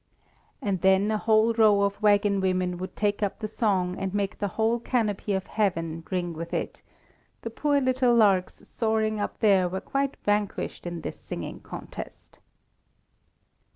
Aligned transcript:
And 0.63 0.81
then 0.81 1.11
a 1.11 1.19
whole 1.19 1.53
row 1.53 1.83
of 1.83 2.01
waggon 2.01 2.41
women 2.41 2.79
would 2.79 2.95
take 2.95 3.21
up 3.21 3.37
the 3.37 3.47
song 3.47 3.95
and 3.99 4.15
make 4.15 4.39
the 4.39 4.47
whole 4.57 4.79
canopy 4.79 5.33
of 5.33 5.45
heaven 5.45 6.03
ring 6.09 6.33
with 6.33 6.55
it; 6.55 6.81
the 7.43 7.51
poor 7.51 7.79
little 7.79 8.15
larks 8.15 8.67
soaring 8.67 9.19
up 9.19 9.37
there 9.41 9.69
were 9.69 9.79
quite 9.79 10.17
vanquished 10.23 10.87
in 10.87 11.01
this 11.01 11.19
singing 11.21 11.59
contest. 11.59 12.39